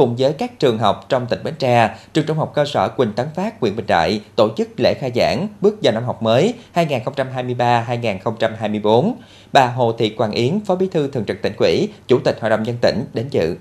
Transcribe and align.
cùng 0.00 0.16
với 0.18 0.32
các 0.32 0.58
trường 0.58 0.78
học 0.78 1.06
trong 1.08 1.26
tỉnh 1.26 1.40
Bến 1.44 1.54
Tre, 1.58 1.96
trường 2.12 2.26
trung 2.26 2.36
học 2.36 2.52
cơ 2.54 2.64
sở 2.64 2.88
Quỳnh 2.88 3.12
Tấn 3.12 3.26
Phát, 3.34 3.60
huyện 3.60 3.76
Bình 3.76 3.86
Đại 3.86 4.20
tổ 4.36 4.48
chức 4.56 4.68
lễ 4.76 4.94
khai 5.00 5.12
giảng 5.14 5.48
bước 5.60 5.78
vào 5.82 5.94
năm 5.94 6.04
học 6.04 6.22
mới 6.22 6.54
2023-2024. 6.74 9.12
Bà 9.52 9.66
Hồ 9.66 9.92
Thị 9.92 10.10
Quang 10.10 10.32
Yến, 10.32 10.60
Phó 10.66 10.74
Bí 10.74 10.88
thư 10.88 11.10
Thường 11.10 11.24
trực 11.24 11.42
tỉnh 11.42 11.52
ủy, 11.58 11.88
Chủ 12.08 12.18
tịch 12.24 12.38
Hội 12.40 12.50
đồng 12.50 12.66
dân 12.66 12.76
tỉnh 12.80 13.04
đến 13.14 13.28
dự. 13.30 13.56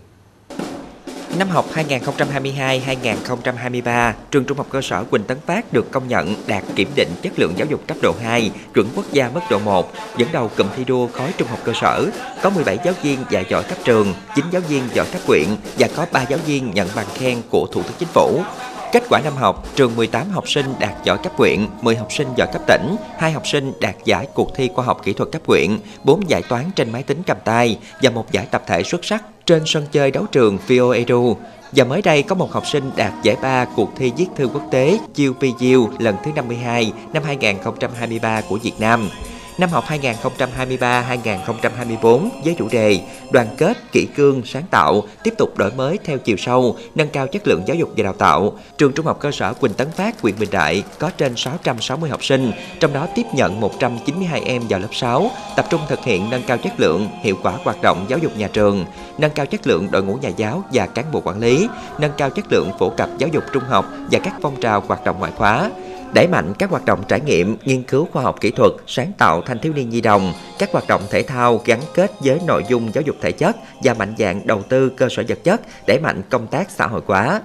Năm 1.37 1.49
học 1.49 1.65
2022-2023, 1.73 4.13
trường 4.31 4.45
trung 4.45 4.57
học 4.57 4.67
cơ 4.69 4.81
sở 4.81 5.03
Quỳnh 5.03 5.23
Tấn 5.23 5.37
Phát 5.45 5.73
được 5.73 5.91
công 5.91 6.07
nhận 6.07 6.35
đạt 6.47 6.63
kiểm 6.75 6.89
định 6.95 7.09
chất 7.21 7.39
lượng 7.39 7.53
giáo 7.57 7.67
dục 7.69 7.81
cấp 7.87 7.97
độ 8.01 8.13
2, 8.23 8.51
chuẩn 8.73 8.87
quốc 8.95 9.05
gia 9.11 9.29
mức 9.29 9.39
độ 9.49 9.59
1, 9.59 9.91
dẫn 10.17 10.29
đầu 10.31 10.51
cụm 10.57 10.67
thi 10.75 10.83
đua 10.83 11.07
khối 11.07 11.33
trung 11.37 11.47
học 11.47 11.59
cơ 11.63 11.73
sở. 11.81 12.05
Có 12.43 12.49
17 12.49 12.79
giáo 12.85 12.93
viên 13.03 13.19
dạy 13.29 13.45
giỏi 13.49 13.63
cấp 13.63 13.77
trường, 13.83 14.13
9 14.35 14.45
giáo 14.51 14.61
viên 14.61 14.83
giỏi 14.93 15.05
cấp 15.11 15.21
quyện 15.27 15.47
và 15.79 15.87
có 15.95 16.05
3 16.11 16.25
giáo 16.29 16.39
viên 16.45 16.71
nhận 16.71 16.87
bằng 16.95 17.07
khen 17.15 17.41
của 17.49 17.67
Thủ 17.71 17.83
tướng 17.83 17.95
Chính 17.99 18.09
phủ. 18.13 18.43
Kết 18.91 19.03
quả 19.09 19.21
năm 19.23 19.35
học, 19.35 19.65
trường 19.75 19.95
18 19.95 20.29
học 20.29 20.49
sinh 20.49 20.65
đạt 20.79 20.93
giỏi 21.03 21.17
cấp 21.23 21.33
huyện, 21.35 21.67
10 21.81 21.95
học 21.95 22.11
sinh 22.11 22.27
giỏi 22.35 22.47
cấp 22.53 22.61
tỉnh, 22.67 22.95
2 23.17 23.31
học 23.31 23.47
sinh 23.47 23.73
đạt 23.79 23.95
giải 24.05 24.27
cuộc 24.33 24.55
thi 24.55 24.69
khoa 24.75 24.85
học 24.85 25.01
kỹ 25.03 25.13
thuật 25.13 25.31
cấp 25.31 25.41
huyện, 25.45 25.77
4 26.03 26.29
giải 26.29 26.41
toán 26.49 26.71
trên 26.75 26.91
máy 26.91 27.03
tính 27.03 27.21
cầm 27.27 27.37
tay 27.45 27.77
và 28.01 28.09
một 28.09 28.31
giải 28.31 28.47
tập 28.51 28.63
thể 28.67 28.83
xuất 28.83 29.05
sắc 29.05 29.23
trên 29.45 29.63
sân 29.65 29.85
chơi 29.91 30.11
đấu 30.11 30.25
trường 30.31 30.57
Fio 30.67 30.91
Edu. 30.91 31.37
Và 31.71 31.83
mới 31.83 32.01
đây 32.01 32.23
có 32.23 32.35
một 32.35 32.51
học 32.51 32.67
sinh 32.67 32.91
đạt 32.95 33.13
giải 33.23 33.35
ba 33.41 33.65
cuộc 33.65 33.89
thi 33.95 34.11
viết 34.17 34.27
thư 34.35 34.47
quốc 34.47 34.63
tế 34.71 34.99
GPU 35.15 35.89
lần 35.99 36.15
thứ 36.25 36.31
52 36.35 36.93
năm 37.13 37.23
2023 37.23 38.41
của 38.41 38.57
Việt 38.63 38.79
Nam 38.79 39.09
năm 39.59 39.69
học 39.69 39.85
2023-2024 39.87 42.29
với 42.43 42.55
chủ 42.57 42.67
đề 42.71 42.99
Đoàn 43.31 43.47
kết, 43.57 43.77
kỷ 43.91 44.07
cương, 44.15 44.41
sáng 44.45 44.63
tạo, 44.71 45.03
tiếp 45.23 45.33
tục 45.37 45.57
đổi 45.57 45.71
mới 45.71 45.99
theo 46.05 46.17
chiều 46.17 46.37
sâu, 46.37 46.75
nâng 46.95 47.09
cao 47.09 47.27
chất 47.27 47.47
lượng 47.47 47.63
giáo 47.65 47.75
dục 47.75 47.89
và 47.97 48.03
đào 48.03 48.13
tạo. 48.13 48.53
Trường 48.77 48.93
Trung 48.93 49.05
học 49.05 49.17
cơ 49.19 49.31
sở 49.31 49.53
Quỳnh 49.53 49.73
Tấn 49.73 49.91
Phát, 49.91 50.21
huyện 50.21 50.35
Bình 50.39 50.49
Đại 50.51 50.83
có 50.99 51.11
trên 51.17 51.35
660 51.35 52.09
học 52.09 52.23
sinh, 52.23 52.51
trong 52.79 52.93
đó 52.93 53.07
tiếp 53.15 53.25
nhận 53.33 53.59
192 53.59 54.41
em 54.41 54.61
vào 54.69 54.79
lớp 54.79 54.87
6, 54.91 55.31
tập 55.55 55.65
trung 55.69 55.81
thực 55.89 56.03
hiện 56.03 56.29
nâng 56.29 56.43
cao 56.47 56.57
chất 56.57 56.79
lượng, 56.79 57.07
hiệu 57.21 57.37
quả 57.43 57.53
hoạt 57.63 57.81
động 57.81 58.05
giáo 58.09 58.19
dục 58.19 58.37
nhà 58.37 58.49
trường, 58.53 58.85
nâng 59.17 59.31
cao 59.31 59.45
chất 59.45 59.67
lượng 59.67 59.87
đội 59.91 60.03
ngũ 60.03 60.15
nhà 60.15 60.29
giáo 60.29 60.63
và 60.73 60.85
cán 60.85 61.05
bộ 61.11 61.21
quản 61.25 61.39
lý, 61.39 61.67
nâng 61.99 62.11
cao 62.17 62.29
chất 62.29 62.45
lượng 62.51 62.71
phổ 62.79 62.89
cập 62.89 63.09
giáo 63.17 63.29
dục 63.33 63.43
trung 63.53 63.63
học 63.63 63.85
và 64.11 64.19
các 64.19 64.33
phong 64.41 64.61
trào 64.61 64.83
hoạt 64.87 65.03
động 65.03 65.15
ngoại 65.19 65.31
khóa 65.35 65.69
đẩy 66.13 66.27
mạnh 66.27 66.53
các 66.59 66.69
hoạt 66.69 66.85
động 66.85 67.03
trải 67.07 67.19
nghiệm, 67.19 67.57
nghiên 67.63 67.83
cứu 67.83 68.07
khoa 68.11 68.23
học 68.23 68.41
kỹ 68.41 68.51
thuật, 68.51 68.71
sáng 68.87 69.11
tạo 69.17 69.41
thanh 69.41 69.59
thiếu 69.59 69.73
niên 69.73 69.89
nhi 69.89 70.01
đồng, 70.01 70.33
các 70.59 70.71
hoạt 70.71 70.87
động 70.87 71.01
thể 71.09 71.23
thao 71.23 71.61
gắn 71.65 71.79
kết 71.93 72.11
với 72.19 72.39
nội 72.47 72.63
dung 72.69 72.93
giáo 72.93 73.01
dục 73.01 73.15
thể 73.21 73.31
chất 73.31 73.55
và 73.83 73.93
mạnh 73.93 74.13
dạng 74.17 74.47
đầu 74.47 74.63
tư 74.69 74.89
cơ 74.89 75.07
sở 75.09 75.23
vật 75.27 75.39
chất, 75.43 75.61
đẩy 75.87 75.99
mạnh 75.99 76.21
công 76.29 76.47
tác 76.47 76.71
xã 76.71 76.87
hội 76.87 77.01
hóa. 77.05 77.41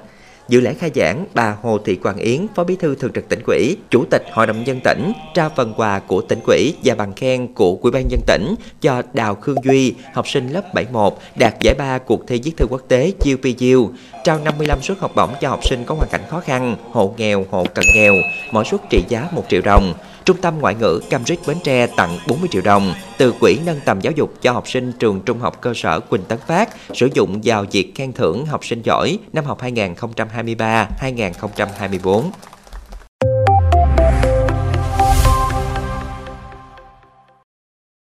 Dự 0.48 0.60
lễ 0.60 0.74
khai 0.74 0.90
giảng, 0.94 1.26
bà 1.34 1.56
Hồ 1.62 1.78
Thị 1.78 1.96
Quang 1.96 2.16
Yến, 2.16 2.46
Phó 2.54 2.64
Bí 2.64 2.76
thư 2.76 2.94
Thường 2.94 3.12
trực 3.12 3.28
tỉnh 3.28 3.40
ủy, 3.46 3.76
Chủ 3.90 4.04
tịch 4.10 4.24
Hội 4.32 4.46
đồng 4.46 4.66
dân 4.66 4.80
tỉnh, 4.84 5.12
trao 5.34 5.50
phần 5.56 5.74
quà 5.76 5.98
của 5.98 6.20
tỉnh 6.20 6.40
ủy 6.46 6.74
và 6.84 6.94
bằng 6.94 7.12
khen 7.12 7.54
của 7.54 7.78
Ủy 7.82 7.92
ban 7.92 8.10
dân 8.10 8.20
tỉnh 8.26 8.54
cho 8.80 9.02
Đào 9.12 9.34
Khương 9.34 9.64
Duy, 9.64 9.94
học 10.14 10.28
sinh 10.28 10.48
lớp 10.48 10.74
71, 10.74 11.14
đạt 11.36 11.54
giải 11.60 11.74
ba 11.74 11.98
cuộc 11.98 12.26
thi 12.26 12.40
viết 12.44 12.56
thư 12.56 12.66
quốc 12.70 12.82
tế 12.88 13.12
UPU, 13.32 13.90
trao 14.24 14.38
55 14.38 14.82
suất 14.82 14.98
học 14.98 15.12
bổng 15.14 15.30
cho 15.40 15.48
học 15.48 15.60
sinh 15.64 15.84
có 15.84 15.94
hoàn 15.94 16.08
cảnh 16.08 16.22
khó 16.30 16.40
khăn, 16.40 16.76
hộ 16.90 17.14
nghèo, 17.16 17.44
hộ 17.50 17.66
cận 17.74 17.84
nghèo, 17.94 18.14
mỗi 18.52 18.64
suất 18.64 18.80
trị 18.90 19.04
giá 19.08 19.28
1 19.32 19.44
triệu 19.48 19.60
đồng. 19.60 19.94
Trung 20.24 20.36
tâm 20.36 20.60
Ngoại 20.60 20.74
ngữ 20.74 21.00
Cambridge 21.10 21.42
Bến 21.46 21.56
Tre 21.64 21.86
tặng 21.86 22.18
40 22.28 22.48
triệu 22.52 22.62
đồng 22.62 22.94
từ 23.18 23.34
quỹ 23.40 23.58
nâng 23.66 23.80
tầm 23.84 24.00
giáo 24.00 24.12
dục 24.16 24.32
cho 24.42 24.52
học 24.52 24.68
sinh 24.68 24.92
trường 24.92 25.20
trung 25.20 25.38
học 25.38 25.60
cơ 25.60 25.72
sở 25.74 26.00
Quỳnh 26.00 26.24
Tấn 26.24 26.38
Phát 26.46 26.68
sử 26.94 27.08
dụng 27.14 27.40
vào 27.44 27.64
việc 27.70 27.92
khen 27.94 28.12
thưởng 28.12 28.46
học 28.46 28.64
sinh 28.64 28.82
giỏi 28.82 29.18
năm 29.32 29.44
học 29.44 29.62
2023-2024. 29.62 32.22